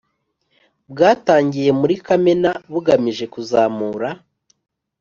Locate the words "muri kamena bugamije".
1.79-3.25